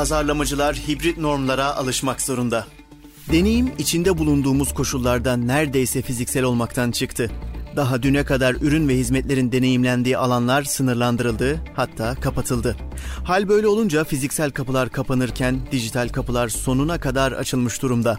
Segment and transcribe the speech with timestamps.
[0.00, 2.66] pazarlamacılar hibrit normlara alışmak zorunda.
[3.32, 7.30] Deneyim içinde bulunduğumuz koşullarda neredeyse fiziksel olmaktan çıktı.
[7.76, 12.76] Daha düne kadar ürün ve hizmetlerin deneyimlendiği alanlar sınırlandırıldı, hatta kapatıldı.
[13.24, 18.18] Hal böyle olunca fiziksel kapılar kapanırken dijital kapılar sonuna kadar açılmış durumda.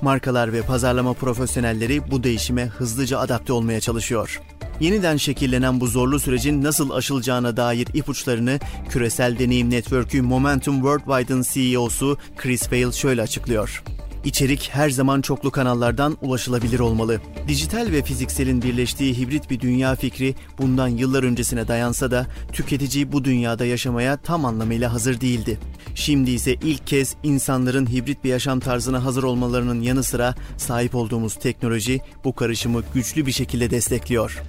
[0.00, 4.40] Markalar ve pazarlama profesyonelleri bu değişime hızlıca adapte olmaya çalışıyor.
[4.80, 12.18] Yeniden şekillenen bu zorlu sürecin nasıl aşılacağına dair ipuçlarını küresel deneyim network'ü Momentum Worldwide'ın CEO'su
[12.36, 13.82] Chris Vail şöyle açıklıyor.
[14.24, 17.20] İçerik her zaman çoklu kanallardan ulaşılabilir olmalı.
[17.48, 23.24] Dijital ve fizikselin birleştiği hibrit bir dünya fikri bundan yıllar öncesine dayansa da tüketici bu
[23.24, 25.58] dünyada yaşamaya tam anlamıyla hazır değildi.
[25.94, 31.34] Şimdi ise ilk kez insanların hibrit bir yaşam tarzına hazır olmalarının yanı sıra sahip olduğumuz
[31.34, 34.42] teknoloji bu karışımı güçlü bir şekilde destekliyor.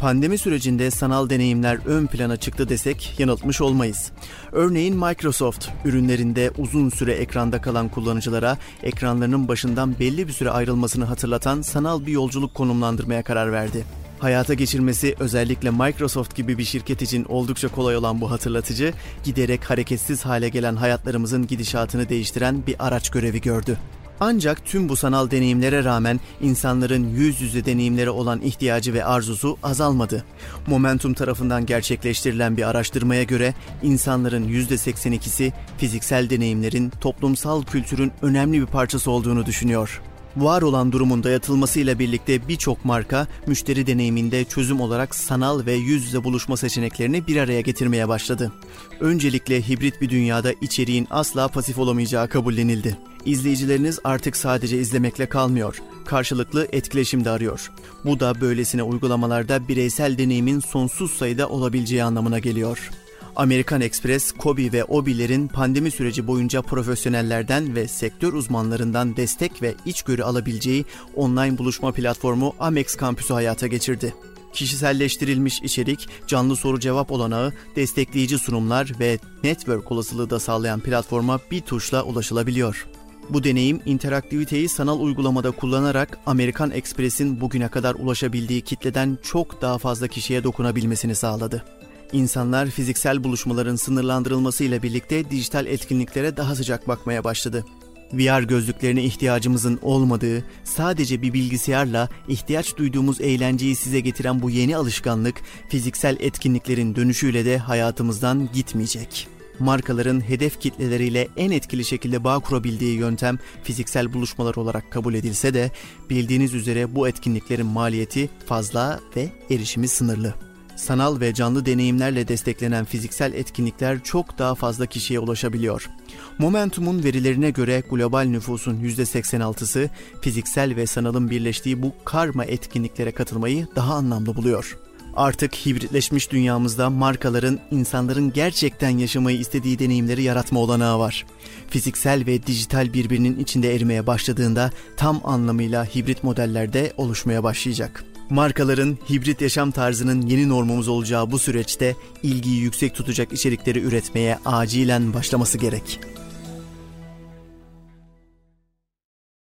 [0.00, 4.12] Pandemi sürecinde sanal deneyimler ön plana çıktı desek yanıltmış olmayız.
[4.52, 11.62] Örneğin Microsoft ürünlerinde uzun süre ekranda kalan kullanıcılara ekranlarının başından belli bir süre ayrılmasını hatırlatan
[11.62, 13.84] sanal bir yolculuk konumlandırmaya karar verdi.
[14.18, 18.92] Hayata geçirmesi özellikle Microsoft gibi bir şirket için oldukça kolay olan bu hatırlatıcı,
[19.24, 23.78] giderek hareketsiz hale gelen hayatlarımızın gidişatını değiştiren bir araç görevi gördü.
[24.20, 30.24] Ancak tüm bu sanal deneyimlere rağmen insanların yüz yüze deneyimlere olan ihtiyacı ve arzusu azalmadı.
[30.66, 39.10] Momentum tarafından gerçekleştirilen bir araştırmaya göre insanların %82'si fiziksel deneyimlerin toplumsal kültürün önemli bir parçası
[39.10, 40.02] olduğunu düşünüyor.
[40.36, 46.24] Var olan durumun dayatılmasıyla birlikte birçok marka müşteri deneyiminde çözüm olarak sanal ve yüz yüze
[46.24, 48.52] buluşma seçeneklerini bir araya getirmeye başladı.
[49.00, 52.98] Öncelikle hibrit bir dünyada içeriğin asla pasif olamayacağı kabullenildi.
[53.24, 57.72] İzleyicileriniz artık sadece izlemekle kalmıyor, karşılıklı etkileşim de arıyor.
[58.04, 62.90] Bu da böylesine uygulamalarda bireysel deneyimin sonsuz sayıda olabileceği anlamına geliyor.
[63.36, 70.22] Amerikan Express, Kobi ve Obi'lerin pandemi süreci boyunca profesyonellerden ve sektör uzmanlarından destek ve içgörü
[70.22, 70.84] alabileceği
[71.16, 74.14] online buluşma platformu Amex Kampüsü hayata geçirdi.
[74.52, 81.60] Kişiselleştirilmiş içerik, canlı soru cevap olanağı, destekleyici sunumlar ve network olasılığı da sağlayan platforma bir
[81.60, 82.86] tuşla ulaşılabiliyor.
[83.30, 90.08] Bu deneyim interaktiviteyi sanal uygulamada kullanarak Amerikan Express'in bugüne kadar ulaşabildiği kitleden çok daha fazla
[90.08, 91.64] kişiye dokunabilmesini sağladı.
[92.12, 97.64] İnsanlar fiziksel buluşmaların sınırlandırılmasıyla birlikte dijital etkinliklere daha sıcak bakmaya başladı.
[98.12, 105.40] VR gözlüklerine ihtiyacımızın olmadığı, sadece bir bilgisayarla ihtiyaç duyduğumuz eğlenceyi size getiren bu yeni alışkanlık
[105.68, 109.28] fiziksel etkinliklerin dönüşüyle de hayatımızdan gitmeyecek.
[109.58, 115.70] Markaların hedef kitleleriyle en etkili şekilde bağ kurabildiği yöntem fiziksel buluşmalar olarak kabul edilse de
[116.10, 120.47] bildiğiniz üzere bu etkinliklerin maliyeti fazla ve erişimi sınırlı.
[120.78, 125.90] Sanal ve canlı deneyimlerle desteklenen fiziksel etkinlikler çok daha fazla kişiye ulaşabiliyor.
[126.38, 129.90] Momentum'un verilerine göre global nüfusun %86'sı
[130.20, 134.78] fiziksel ve sanalın birleştiği bu karma etkinliklere katılmayı daha anlamlı buluyor.
[135.16, 141.26] Artık hibritleşmiş dünyamızda markaların insanların gerçekten yaşamayı istediği deneyimleri yaratma olanağı var.
[141.70, 148.04] Fiziksel ve dijital birbirinin içinde erimeye başladığında tam anlamıyla hibrit modellerde oluşmaya başlayacak.
[148.30, 155.14] Markaların hibrit yaşam tarzının yeni normumuz olacağı bu süreçte ilgiyi yüksek tutacak içerikleri üretmeye acilen
[155.14, 156.00] başlaması gerek.